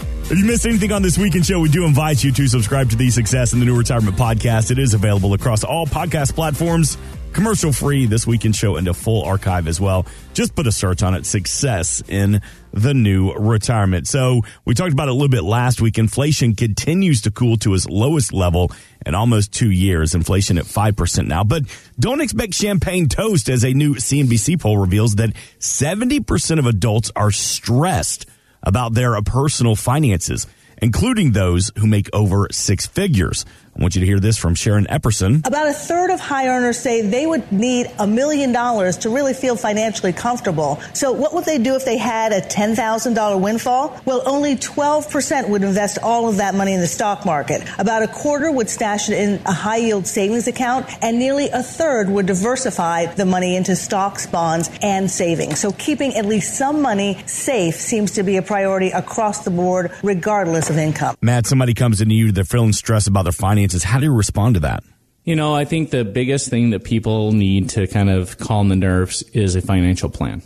[0.24, 2.96] If you missed anything on this weekend show, we do invite you to subscribe to
[2.96, 4.70] the Success in the New Retirement podcast.
[4.70, 6.96] It is available across all podcast platforms,
[7.34, 8.06] commercial free.
[8.06, 10.06] This weekend show a full archive as well.
[10.32, 12.40] Just put a search on it, Success in
[12.72, 14.06] the New Retirement.
[14.06, 15.98] So we talked about it a little bit last week.
[15.98, 18.70] Inflation continues to cool to its lowest level
[19.04, 20.14] in almost two years.
[20.14, 21.44] Inflation at 5% now.
[21.44, 21.64] But
[21.98, 27.32] don't expect champagne toast as a new CNBC poll reveals that 70% of adults are
[27.32, 28.26] stressed
[28.62, 30.46] about their personal finances,
[30.80, 33.44] including those who make over six figures.
[33.76, 35.44] I want you to hear this from Sharon Epperson.
[35.44, 39.34] About a third of high earners say they would need a million dollars to really
[39.34, 40.80] feel financially comfortable.
[40.92, 44.00] So, what would they do if they had a $10,000 windfall?
[44.04, 47.68] Well, only 12% would invest all of that money in the stock market.
[47.76, 51.62] About a quarter would stash it in a high yield savings account, and nearly a
[51.62, 55.58] third would diversify the money into stocks, bonds, and savings.
[55.58, 59.90] So, keeping at least some money safe seems to be a priority across the board,
[60.04, 61.16] regardless of income.
[61.20, 63.63] Matt, somebody comes into you, they're feeling stressed about their finances.
[63.72, 64.84] Is how do you respond to that?
[65.24, 68.76] You know, I think the biggest thing that people need to kind of calm the
[68.76, 70.42] nerves is a financial plan.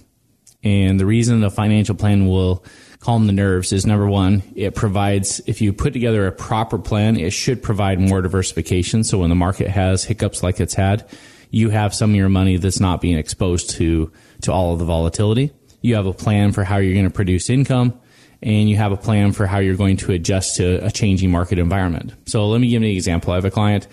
[0.62, 2.64] And the reason a financial plan will
[3.00, 7.16] calm the nerves is number one, it provides, if you put together a proper plan,
[7.16, 9.05] it should provide more diversification.
[9.05, 11.08] So when the market has hiccups like it's had,
[11.50, 14.84] you have some of your money that's not being exposed to, to all of the
[14.84, 15.53] volatility.
[15.80, 17.98] You have a plan for how you're going to produce income
[18.42, 21.58] and you have a plan for how you're going to adjust to a changing market
[21.58, 22.14] environment.
[22.27, 23.33] So let me give you an example.
[23.33, 23.86] I have a client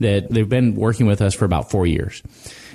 [0.00, 2.22] that they've been working with us for about four years.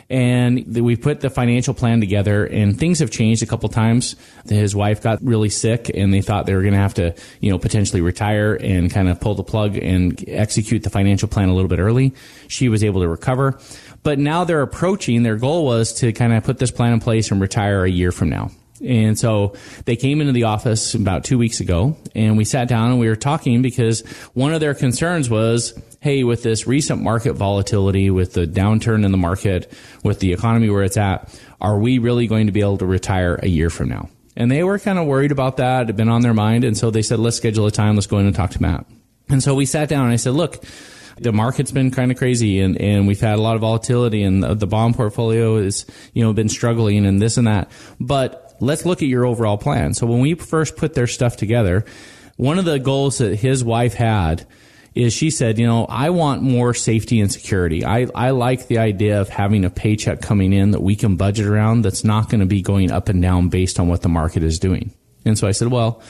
[0.08, 4.16] And we put the financial plan together and things have changed a couple times.
[4.48, 7.50] His wife got really sick and they thought they were going to have to, you
[7.50, 11.56] know, potentially retire and kind of pull the plug and execute the financial plan a
[11.56, 12.14] little bit early.
[12.48, 13.60] She was able to recover.
[14.04, 17.32] But now they're approaching, their goal was to kind of put this plan in place
[17.32, 18.52] and retire a year from now.
[18.86, 22.92] And so they came into the office about two weeks ago and we sat down
[22.92, 24.02] and we were talking because
[24.34, 29.12] one of their concerns was, Hey, with this recent market volatility, with the downturn in
[29.12, 29.74] the market,
[30.04, 33.40] with the economy where it's at, are we really going to be able to retire
[33.42, 34.10] a year from now?
[34.38, 35.84] And they were kind of worried about that.
[35.84, 36.64] It had been on their mind.
[36.64, 37.96] And so they said, let's schedule a time.
[37.96, 38.86] Let's go in and talk to Matt.
[39.30, 40.64] And so we sat down and I said, look,
[41.18, 44.44] the market's been kind of crazy and, and we've had a lot of volatility and
[44.44, 47.72] the, the bond portfolio is, you know, been struggling and this and that.
[48.00, 49.94] But let's look at your overall plan.
[49.94, 51.86] So when we first put their stuff together,
[52.38, 54.46] one of the goals that his wife had
[54.94, 57.86] is she said, you know, I want more safety and security.
[57.86, 61.48] I, I like the idea of having a paycheck coming in that we can budget
[61.48, 64.42] around that's not going to be going up and down based on what the market
[64.42, 64.94] is doing.
[65.26, 66.02] And so I said, well,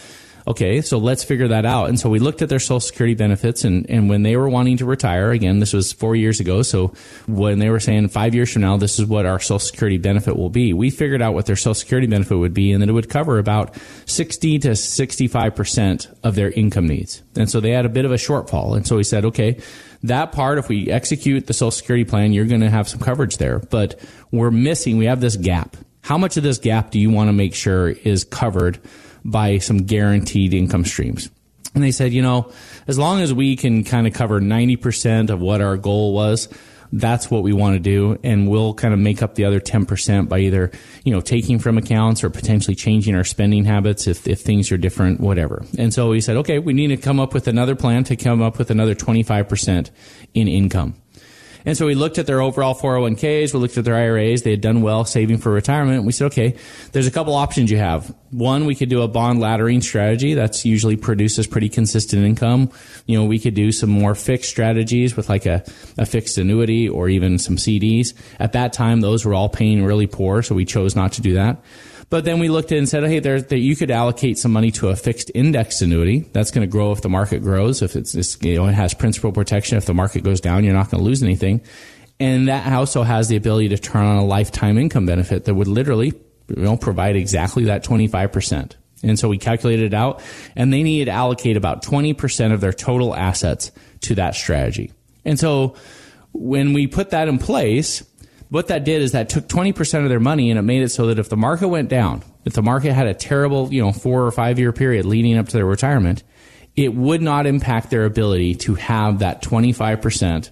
[0.47, 1.89] okay, so let's figure that out.
[1.89, 4.77] And so we looked at their social security benefits and, and when they were wanting
[4.77, 6.61] to retire, again, this was four years ago.
[6.61, 6.93] So
[7.27, 10.35] when they were saying five years from now, this is what our social security benefit
[10.35, 12.93] will be, we figured out what their social security benefit would be and that it
[12.93, 13.75] would cover about
[14.05, 17.23] 60 to 65% of their income needs.
[17.35, 18.75] And so they had a bit of a shortfall.
[18.75, 19.59] And so we said, okay,
[20.03, 23.37] that part, if we execute the social security plan, you're going to have some coverage
[23.37, 23.99] there, but
[24.31, 25.75] we're missing, we have this gap.
[26.01, 28.79] How much of this gap do you want to make sure is covered
[29.25, 31.29] by some guaranteed income streams.
[31.73, 32.51] And they said, you know,
[32.87, 36.47] as long as we can kind of cover 90% of what our goal was,
[36.93, 38.17] that's what we want to do.
[38.23, 40.71] And we'll kind of make up the other 10% by either,
[41.03, 44.77] you know, taking from accounts or potentially changing our spending habits if, if things are
[44.77, 45.65] different, whatever.
[45.77, 48.41] And so we said, okay, we need to come up with another plan to come
[48.41, 49.89] up with another 25%
[50.33, 50.95] in income.
[51.65, 54.61] And so we looked at their overall 401ks, we looked at their IRAs, they had
[54.61, 56.03] done well saving for retirement.
[56.03, 56.55] We said, okay,
[56.91, 58.13] there's a couple options you have.
[58.31, 60.33] One, we could do a bond laddering strategy.
[60.33, 62.69] That's usually produces pretty consistent income.
[63.05, 65.63] You know, we could do some more fixed strategies with like a,
[65.97, 68.13] a fixed annuity or even some CDs.
[68.39, 71.33] At that time, those were all paying really poor, so we chose not to do
[71.35, 71.57] that.
[72.09, 74.71] But then we looked at and said, hey, there, that you could allocate some money
[74.71, 76.19] to a fixed index annuity.
[76.33, 77.81] That's going to grow if the market grows.
[77.81, 79.77] If it's, it's, you know, it has principal protection.
[79.77, 81.61] If the market goes down, you're not going to lose anything.
[82.19, 85.67] And that also has the ability to turn on a lifetime income benefit that would
[85.67, 86.13] literally,
[86.47, 88.73] you know, provide exactly that 25%.
[89.03, 90.21] And so we calculated it out
[90.55, 94.93] and they needed to allocate about 20% of their total assets to that strategy.
[95.25, 95.75] And so
[96.31, 98.03] when we put that in place,
[98.49, 101.07] what that did is that took 20% of their money and it made it so
[101.07, 104.25] that if the market went down, if the market had a terrible, you know, four
[104.25, 106.23] or five year period leading up to their retirement,
[106.75, 110.51] it would not impact their ability to have that 25%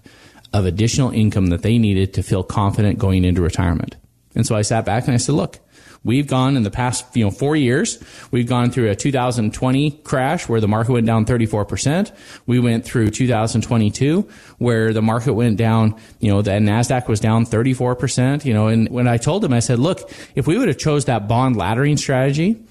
[0.54, 3.96] of additional income that they needed to feel confident going into retirement.
[4.36, 5.60] And so I sat back and I said, look,
[6.04, 8.04] We've gone in the past, you know, four years.
[8.32, 12.12] We've gone through a 2020 crash where the market went down 34%.
[12.46, 14.28] We went through 2022
[14.58, 18.90] where the market went down, you know, the NASDAQ was down 34%, you know, and
[18.90, 21.98] when I told him, I said, look, if we would have chose that bond laddering
[21.98, 22.62] strategy,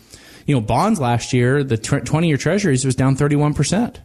[0.46, 3.96] you know, bonds last year, the 20 year treasuries was down 31%.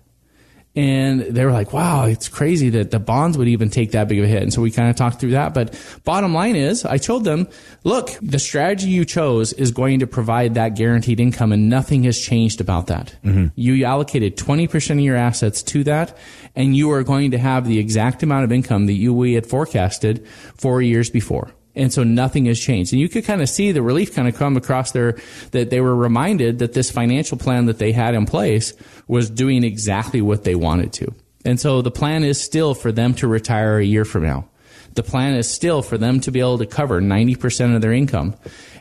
[0.77, 4.19] And they were like, wow, it's crazy that the bonds would even take that big
[4.19, 4.43] of a hit.
[4.43, 5.55] And so we kind of talked through that.
[5.55, 7.47] But bottom line is, I told them,
[7.83, 12.19] look, the strategy you chose is going to provide that guaranteed income and nothing has
[12.19, 13.15] changed about that.
[13.23, 13.47] Mm-hmm.
[13.55, 16.15] You allocated 20% of your assets to that
[16.55, 19.47] and you are going to have the exact amount of income that you, we had
[19.47, 20.27] forecasted
[20.57, 21.51] four years before.
[21.77, 22.91] And so nothing has changed.
[22.91, 25.17] And you could kind of see the relief kind of come across there
[25.51, 28.73] that they were reminded that this financial plan that they had in place
[29.07, 31.13] was doing exactly what they wanted to.
[31.45, 34.49] And so the plan is still for them to retire a year from now.
[34.97, 38.33] The plan is still for them to be able to cover 90% of their income.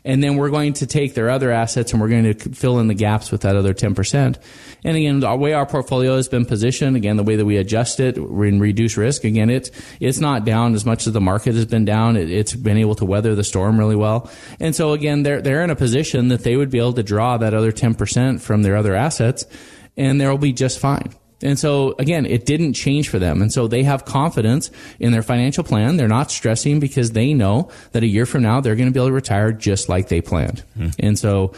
[0.02, 2.86] And then we're going to take their other assets and we're going to fill in
[2.86, 4.38] the gaps with that other 10%.
[4.82, 8.00] And again, the way our portfolio has been positioned, again, the way that we adjust
[8.00, 9.70] it and reduce risk, again, it's,
[10.00, 12.16] it's not down as much as the market has been down.
[12.16, 14.30] It, it's been able to weather the storm really well.
[14.58, 17.36] And so again, they're, they're in a position that they would be able to draw
[17.36, 19.44] that other 10% from their other assets
[19.98, 21.12] and they'll be just fine.
[21.42, 23.42] And so again, it didn't change for them.
[23.42, 25.96] And so they have confidence in their financial plan.
[25.96, 29.00] They're not stressing because they know that a year from now they're going to be
[29.00, 30.62] able to retire just like they planned.
[30.78, 30.94] Mm.
[30.98, 31.52] And so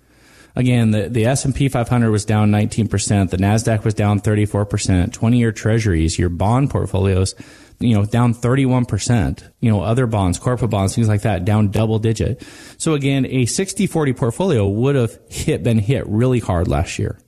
[0.57, 6.19] Again, the, the S&P 500 was down 19%, the Nasdaq was down 34%, 20-year treasuries,
[6.19, 7.35] your bond portfolios,
[7.79, 11.99] you know, down 31%, you know, other bonds, corporate bonds, things like that, down double
[11.99, 12.43] digit.
[12.77, 17.19] So again, a 60-40 portfolio would have hit, been hit really hard last year.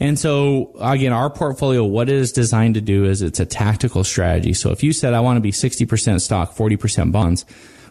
[0.00, 4.04] And so again, our portfolio, what it is designed to do is it's a tactical
[4.04, 4.52] strategy.
[4.52, 7.44] So if you said, I want to be 60% stock, 40% bonds,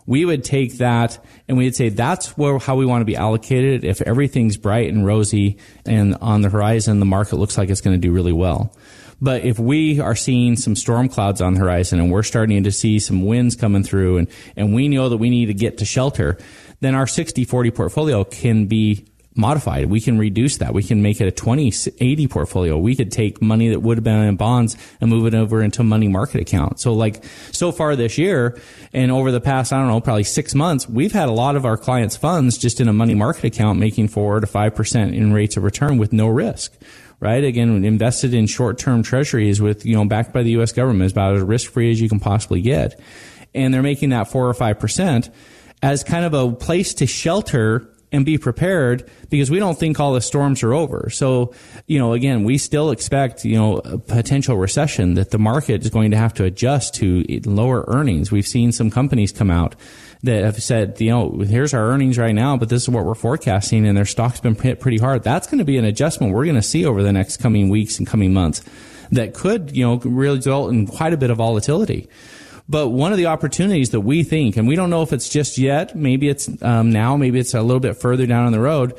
[0.05, 3.85] we would take that and we'd say that's where, how we want to be allocated.
[3.85, 7.99] If everything's bright and rosy and on the horizon, the market looks like it's going
[7.99, 8.75] to do really well.
[9.21, 12.71] But if we are seeing some storm clouds on the horizon and we're starting to
[12.71, 15.85] see some winds coming through and, and we know that we need to get to
[15.85, 16.37] shelter,
[16.81, 19.87] then our 60 40 portfolio can be modified.
[19.87, 20.73] We can reduce that.
[20.73, 22.77] We can make it a 2080 portfolio.
[22.77, 25.83] We could take money that would have been in bonds and move it over into
[25.83, 26.79] money market account.
[26.79, 28.59] So like so far this year
[28.93, 31.65] and over the past, I don't know, probably six months, we've had a lot of
[31.65, 35.57] our clients funds just in a money market account making four to 5% in rates
[35.57, 36.73] of return with no risk.
[37.19, 37.43] Right.
[37.43, 40.73] Again, invested in short term treasuries with, you know, backed by the U.S.
[40.73, 42.99] government is about as risk free as you can possibly get.
[43.55, 45.29] And they're making that four or 5%
[45.81, 50.13] as kind of a place to shelter and be prepared because we don't think all
[50.13, 51.09] the storms are over.
[51.09, 51.53] So,
[51.87, 55.89] you know, again, we still expect, you know, a potential recession that the market is
[55.89, 58.31] going to have to adjust to lower earnings.
[58.31, 59.75] We've seen some companies come out
[60.21, 63.15] that have said, you know, here's our earnings right now, but this is what we're
[63.15, 65.23] forecasting and their stock's been hit pretty hard.
[65.23, 67.97] That's going to be an adjustment we're going to see over the next coming weeks
[67.97, 68.63] and coming months
[69.11, 72.07] that could, you know, really result in quite a bit of volatility.
[72.73, 75.59] But one of the opportunities that we think, and we don't know if it's just
[75.59, 78.95] yet, maybe it's um, now, maybe it's a little bit further down on the road,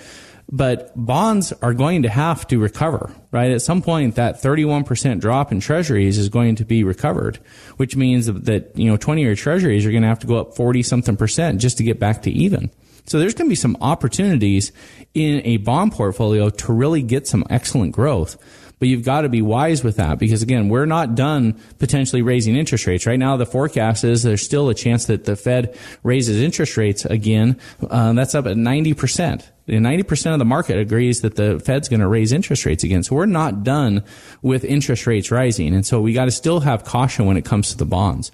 [0.49, 3.51] but bonds are going to have to recover, right?
[3.51, 7.41] At some point, that 31% drop in treasuries is going to be recovered,
[7.77, 10.55] which means that, you know, 20 year treasuries are going to have to go up
[10.55, 12.71] 40 something percent just to get back to even.
[13.07, 14.71] So there's going to be some opportunities
[15.15, 18.37] in a bond portfolio to really get some excellent growth.
[18.79, 22.57] But you've got to be wise with that because again, we're not done potentially raising
[22.57, 23.07] interest rates.
[23.07, 27.05] Right now, the forecast is there's still a chance that the Fed raises interest rates
[27.05, 27.59] again.
[27.81, 29.45] Uh, that's up at 90%.
[29.69, 33.03] 90% of the market agrees that the Fed's going to raise interest rates again.
[33.03, 34.03] So we're not done
[34.43, 35.75] with interest rates rising.
[35.75, 38.31] And so we got to still have caution when it comes to the bonds.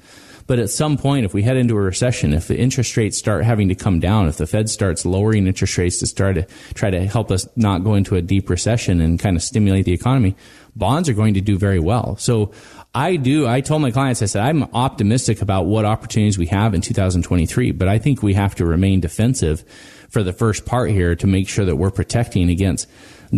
[0.50, 3.44] But at some point, if we head into a recession, if the interest rates start
[3.44, 6.90] having to come down, if the Fed starts lowering interest rates to start to try
[6.90, 10.34] to help us not go into a deep recession and kind of stimulate the economy,
[10.74, 12.16] bonds are going to do very well.
[12.16, 12.50] So
[12.92, 13.46] I do.
[13.46, 17.70] I told my clients, I said, I'm optimistic about what opportunities we have in 2023,
[17.70, 19.62] but I think we have to remain defensive
[20.08, 22.88] for the first part here to make sure that we're protecting against